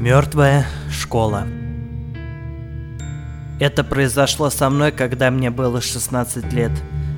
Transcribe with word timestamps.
Мертвая 0.00 0.66
школа. 0.90 1.46
Это 3.58 3.82
произошло 3.82 4.50
со 4.50 4.68
мной, 4.68 4.92
когда 4.92 5.30
мне 5.30 5.48
было 5.50 5.80
16 5.80 6.52
лет. 6.52 6.70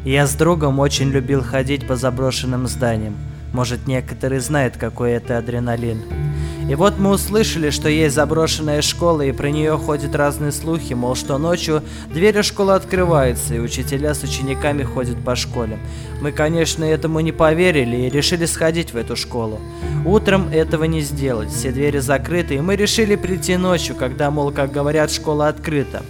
Я 0.04 0.28
с 0.28 0.34
другом 0.34 0.78
очень 0.78 1.10
любил 1.10 1.42
ходить 1.42 1.88
по 1.88 1.96
заброшенным 1.96 2.68
зданиям. 2.68 3.16
Может, 3.52 3.88
некоторые 3.88 4.40
знают, 4.40 4.76
какой 4.76 5.10
это 5.10 5.38
адреналин. 5.38 6.27
И 6.68 6.74
вот 6.74 6.98
мы 6.98 7.12
услышали, 7.12 7.70
что 7.70 7.88
есть 7.88 8.14
заброшенная 8.14 8.82
школа, 8.82 9.22
и 9.22 9.32
про 9.32 9.48
нее 9.50 9.78
ходят 9.78 10.14
разные 10.14 10.52
слухи, 10.52 10.92
мол, 10.92 11.14
что 11.14 11.38
ночью 11.38 11.82
двери 12.12 12.42
школы 12.42 12.74
открываются, 12.74 13.54
и 13.54 13.58
учителя 13.58 14.12
с 14.12 14.22
учениками 14.22 14.82
ходят 14.82 15.16
по 15.24 15.34
школе. 15.34 15.78
Мы, 16.20 16.30
конечно, 16.30 16.84
этому 16.84 17.20
не 17.20 17.32
поверили 17.32 17.96
и 17.96 18.10
решили 18.10 18.44
сходить 18.44 18.92
в 18.92 18.98
эту 18.98 19.16
школу. 19.16 19.60
Утром 20.04 20.50
этого 20.52 20.84
не 20.84 21.00
сделать, 21.00 21.48
все 21.48 21.72
двери 21.72 22.00
закрыты, 22.00 22.56
и 22.56 22.60
мы 22.60 22.76
решили 22.76 23.16
прийти 23.16 23.56
ночью, 23.56 23.96
когда, 23.96 24.30
мол, 24.30 24.50
как 24.52 24.70
говорят, 24.70 25.10
школа 25.10 25.48
открыта. 25.48 26.02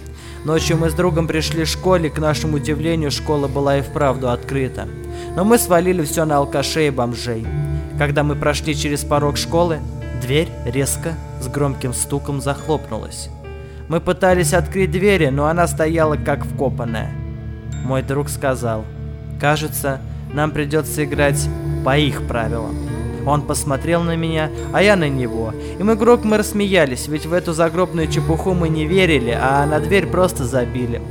Ночью 0.43 0.75
мы 0.75 0.89
с 0.89 0.93
другом 0.93 1.27
пришли 1.27 1.63
в 1.63 1.69
школе, 1.69 2.09
к 2.09 2.17
нашему 2.17 2.57
удивлению, 2.57 3.11
школа 3.11 3.47
была 3.47 3.77
и 3.77 3.81
вправду 3.81 4.29
открыта. 4.29 4.89
Но 5.37 5.45
мы 5.45 5.57
свалили 5.57 6.03
все 6.03 6.25
на 6.25 6.37
алкашей 6.37 6.87
и 6.87 6.91
бомжей. 6.91 7.45
Когда 7.97 8.23
мы 8.23 8.35
прошли 8.35 8.75
через 8.75 9.05
порог 9.05 9.37
школы, 9.37 9.79
Дверь 10.29 10.49
резко, 10.63 11.15
с 11.41 11.47
громким 11.47 11.91
стуком 11.91 12.39
захлопнулась. 12.39 13.31
Мы 13.87 13.99
пытались 13.99 14.53
открыть 14.53 14.91
двери, 14.91 15.29
но 15.29 15.47
она 15.47 15.65
стояла 15.65 16.17
как 16.17 16.45
вкопанная. 16.45 17.09
Мой 17.83 18.03
друг 18.03 18.29
сказал, 18.29 18.85
«Кажется, 19.41 19.99
нам 20.31 20.51
придется 20.51 21.03
играть 21.03 21.49
по 21.83 21.97
их 21.97 22.27
правилам». 22.27 22.75
Он 23.25 23.41
посмотрел 23.41 24.03
на 24.03 24.15
меня, 24.15 24.51
а 24.71 24.83
я 24.83 24.95
на 24.95 25.09
него. 25.09 25.51
И 25.79 25.81
мы 25.81 25.95
громко 25.95 26.37
рассмеялись, 26.37 27.07
ведь 27.07 27.25
в 27.25 27.33
эту 27.33 27.53
загробную 27.53 28.07
чепуху 28.07 28.53
мы 28.53 28.69
не 28.69 28.85
верили, 28.85 29.35
а 29.35 29.65
на 29.65 29.79
дверь 29.79 30.05
просто 30.05 30.45
забили. 30.45 31.01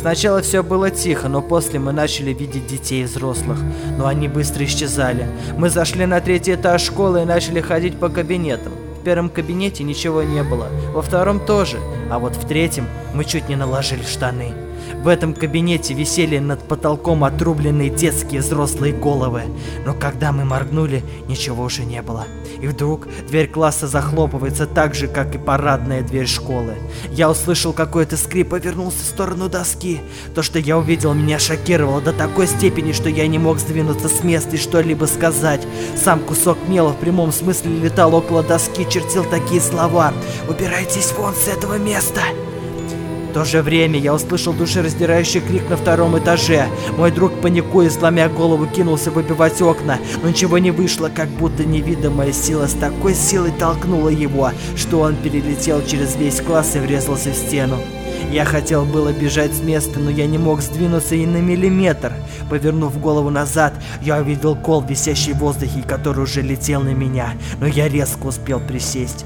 Сначала 0.00 0.42
все 0.42 0.62
было 0.62 0.90
тихо, 0.90 1.28
но 1.28 1.42
после 1.42 1.78
мы 1.78 1.92
начали 1.92 2.32
видеть 2.32 2.66
детей 2.66 3.02
и 3.02 3.04
взрослых. 3.04 3.58
Но 3.98 4.06
они 4.06 4.28
быстро 4.28 4.64
исчезали. 4.64 5.26
Мы 5.56 5.70
зашли 5.70 6.06
на 6.06 6.20
третий 6.20 6.54
этаж 6.54 6.82
школы 6.82 7.22
и 7.22 7.24
начали 7.24 7.60
ходить 7.60 7.98
по 7.98 8.08
кабинетам. 8.08 8.72
В 9.00 9.04
первом 9.04 9.28
кабинете 9.28 9.84
ничего 9.84 10.22
не 10.22 10.42
было, 10.42 10.68
во 10.92 11.02
втором 11.02 11.40
тоже, 11.40 11.78
а 12.10 12.18
вот 12.18 12.34
в 12.34 12.46
третьем 12.46 12.86
мы 13.14 13.24
чуть 13.24 13.48
не 13.48 13.56
наложили 13.56 14.02
штаны. 14.02 14.52
В 15.02 15.08
этом 15.08 15.34
кабинете 15.34 15.94
висели 15.94 16.38
над 16.38 16.66
потолком 16.66 17.24
отрубленные 17.24 17.90
детские 17.90 18.40
взрослые 18.40 18.92
головы. 18.92 19.42
Но 19.86 19.94
когда 19.94 20.32
мы 20.32 20.44
моргнули, 20.44 21.04
ничего 21.28 21.64
уже 21.64 21.84
не 21.84 22.02
было. 22.02 22.26
И 22.60 22.66
вдруг 22.66 23.06
дверь 23.28 23.48
класса 23.48 23.86
захлопывается 23.86 24.66
так 24.66 24.94
же, 24.94 25.06
как 25.06 25.34
и 25.34 25.38
парадная 25.38 26.02
дверь 26.02 26.26
школы. 26.26 26.74
Я 27.10 27.30
услышал 27.30 27.72
какой-то 27.72 28.16
скрип, 28.16 28.50
повернулся 28.50 28.98
в 28.98 29.06
сторону 29.06 29.48
доски. 29.48 30.00
То, 30.34 30.42
что 30.42 30.58
я 30.58 30.78
увидел, 30.78 31.14
меня 31.14 31.38
шокировало 31.38 32.00
до 32.00 32.12
такой 32.12 32.46
степени, 32.46 32.92
что 32.92 33.08
я 33.08 33.26
не 33.26 33.38
мог 33.38 33.58
сдвинуться 33.58 34.08
с 34.08 34.24
места 34.24 34.56
и 34.56 34.58
что-либо 34.58 35.04
сказать. 35.04 35.66
Сам 35.96 36.20
кусок 36.20 36.58
мела 36.66 36.90
в 36.90 36.96
прямом 36.96 37.32
смысле 37.32 37.78
летал 37.78 38.14
около 38.14 38.42
доски, 38.42 38.88
чертил 38.88 39.24
такие 39.24 39.60
слова. 39.60 40.12
«Убирайтесь 40.48 41.12
вон 41.16 41.34
с 41.34 41.48
этого 41.48 41.78
места!» 41.78 42.22
То 43.38 43.44
же 43.44 43.62
время 43.62 44.00
я 44.00 44.14
услышал 44.14 44.52
душераздирающий 44.52 45.40
крик 45.40 45.70
на 45.70 45.76
втором 45.76 46.18
этаже. 46.18 46.66
Мой 46.96 47.12
друг, 47.12 47.40
паникуя, 47.40 47.88
сломя 47.88 48.28
голову, 48.28 48.66
кинулся 48.66 49.12
выбивать 49.12 49.62
окна, 49.62 49.98
но 50.24 50.30
ничего 50.30 50.58
не 50.58 50.72
вышло, 50.72 51.08
как 51.08 51.28
будто 51.28 51.64
невидимая 51.64 52.32
сила 52.32 52.66
с 52.66 52.72
такой 52.72 53.14
силой 53.14 53.52
толкнула 53.52 54.08
его, 54.08 54.50
что 54.74 54.98
он 54.98 55.14
перелетел 55.14 55.86
через 55.86 56.16
весь 56.16 56.40
класс 56.40 56.74
и 56.74 56.80
врезался 56.80 57.30
в 57.30 57.36
стену. 57.36 57.76
Я 58.32 58.44
хотел 58.44 58.84
было 58.84 59.12
бежать 59.12 59.54
с 59.54 59.60
места, 59.60 60.00
но 60.00 60.10
я 60.10 60.26
не 60.26 60.36
мог 60.36 60.60
сдвинуться 60.60 61.14
и 61.14 61.24
на 61.24 61.36
миллиметр. 61.36 62.12
Повернув 62.50 63.00
голову 63.00 63.30
назад, 63.30 63.72
я 64.02 64.18
увидел 64.18 64.56
кол, 64.56 64.82
висящий 64.82 65.32
в 65.32 65.38
воздухе, 65.38 65.84
который 65.86 66.24
уже 66.24 66.42
летел 66.42 66.80
на 66.80 66.92
меня, 66.92 67.34
но 67.60 67.68
я 67.68 67.86
резко 67.88 68.26
успел 68.26 68.58
присесть. 68.58 69.24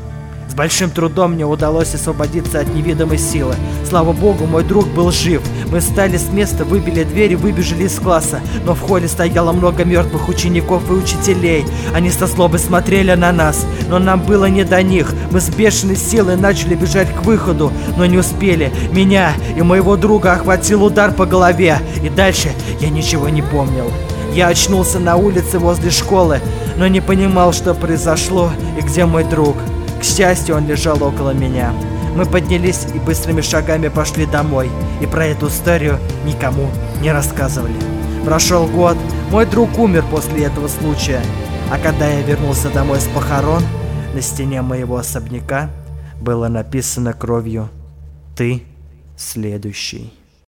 С 0.53 0.55
большим 0.55 0.91
трудом 0.91 1.33
мне 1.33 1.47
удалось 1.47 1.95
освободиться 1.95 2.61
от 2.61 2.75
невидимой 2.75 3.17
силы. 3.17 3.55
Слава 3.89 4.13
богу, 4.13 4.45
мой 4.45 4.63
друг 4.63 4.87
был 4.87 5.11
жив. 5.11 5.41
Мы 5.71 5.81
встали 5.81 6.19
с 6.19 6.29
места, 6.29 6.67
выбили 6.67 7.05
дверь 7.05 7.33
и 7.33 7.37
выбежали 7.37 7.85
из 7.85 7.99
класса. 7.99 8.43
Но 8.67 8.75
в 8.75 8.81
холле 8.83 9.09
стояло 9.09 9.53
много 9.53 9.87
мертвых 9.87 10.29
учеников 10.29 10.83
и 10.91 10.93
учителей. 10.93 11.65
Они 11.95 12.11
со 12.11 12.27
злобой 12.27 12.59
смотрели 12.59 13.15
на 13.15 13.33
нас. 13.33 13.65
Но 13.89 13.99
нам 13.99 14.21
было 14.21 14.45
не 14.45 14.62
до 14.62 14.83
них. 14.83 15.15
Мы 15.31 15.41
с 15.41 15.49
бешеной 15.49 15.97
силой 15.97 16.37
начали 16.37 16.75
бежать 16.75 17.09
к 17.15 17.25
выходу, 17.25 17.73
но 17.97 18.05
не 18.05 18.19
успели. 18.19 18.71
Меня 18.93 19.33
и 19.57 19.62
моего 19.62 19.97
друга 19.97 20.35
охватил 20.35 20.85
удар 20.85 21.15
по 21.15 21.25
голове. 21.25 21.79
И 22.03 22.11
дальше 22.11 22.53
я 22.79 22.91
ничего 22.91 23.31
не 23.31 23.41
помнил. 23.41 23.91
Я 24.35 24.49
очнулся 24.49 24.99
на 24.99 25.17
улице 25.17 25.59
возле 25.59 25.91
школы, 25.91 26.41
но 26.77 26.89
не 26.89 27.01
понимал, 27.01 27.55
что 27.55 27.73
произошло 27.73 28.51
и 28.79 28.83
где 28.83 29.07
мой 29.07 29.25
друг. 29.25 29.57
К 30.03 30.05
счастью, 30.05 30.57
он 30.57 30.67
лежал 30.67 31.01
около 31.01 31.31
меня. 31.31 31.73
Мы 32.17 32.27
поднялись 32.27 32.89
и 32.93 32.99
быстрыми 32.99 33.41
шагами 33.41 33.87
пошли 33.87 34.27
домой, 34.27 34.69
и 35.01 35.07
про 35.07 35.27
эту 35.27 35.47
историю 35.47 36.01
никому 36.27 36.67
не 37.01 37.13
рассказывали. 37.13 37.77
Прошел 38.25 38.67
год, 38.67 38.97
мой 39.31 39.47
друг 39.47 39.79
умер 39.79 40.05
после 40.11 40.47
этого 40.47 40.67
случая, 40.67 41.23
а 41.71 41.79
когда 41.79 42.09
я 42.09 42.21
вернулся 42.23 42.69
домой 42.71 43.01
с 43.01 43.07
похорон, 43.07 43.62
на 44.12 44.21
стене 44.21 44.61
моего 44.61 44.97
особняка 44.97 45.71
было 46.21 46.49
написано 46.49 47.12
кровью 47.12 47.69
«Ты 48.37 48.65
следующий». 49.17 50.22